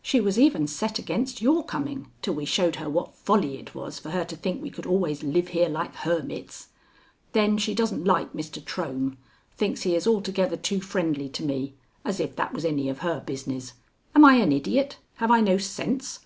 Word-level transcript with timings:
She 0.00 0.18
was 0.18 0.38
even 0.38 0.66
set 0.66 0.98
against 0.98 1.42
your 1.42 1.62
coming 1.62 2.10
till 2.22 2.32
we 2.32 2.46
showed 2.46 2.76
her 2.76 2.88
what 2.88 3.14
folly 3.16 3.58
it 3.58 3.74
was 3.74 3.98
for 3.98 4.12
her 4.12 4.24
to 4.24 4.34
think 4.34 4.62
we 4.62 4.70
could 4.70 4.86
always 4.86 5.22
live 5.22 5.48
here 5.48 5.68
like 5.68 5.94
hermits. 5.94 6.68
Then 7.32 7.58
she 7.58 7.74
doesn't 7.74 8.02
like 8.06 8.32
Mr. 8.32 8.62
Trohm; 8.64 9.18
thinks 9.58 9.82
he 9.82 9.94
is 9.94 10.06
altogether 10.06 10.56
too 10.56 10.80
friendly 10.80 11.28
to 11.28 11.44
me 11.44 11.74
as 12.02 12.18
if 12.18 12.34
that 12.36 12.54
was 12.54 12.64
any 12.64 12.88
of 12.88 13.00
her 13.00 13.20
business. 13.26 13.74
Am 14.14 14.24
I 14.24 14.36
an 14.36 14.52
idiot? 14.52 14.96
Have 15.16 15.30
I 15.30 15.42
no 15.42 15.58
sense? 15.58 16.20